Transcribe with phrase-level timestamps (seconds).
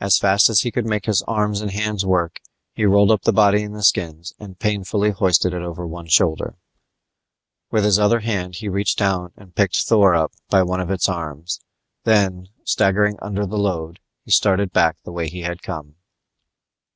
[0.00, 2.40] As fast as he could make his arms and hands work
[2.72, 6.56] he rolled up the body in the skins and painfully hoisted it over one shoulder.
[7.70, 11.08] With his other hand he reached down and picked Thor up by one of its
[11.08, 11.60] arms,
[12.02, 15.94] then, staggering under the load, he started back the way he had come.